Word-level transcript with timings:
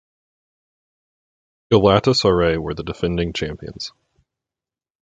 Galatasaray 1.71 2.57
were 2.57 2.73
the 2.73 2.81
defending 2.81 3.33
champions. 3.33 3.91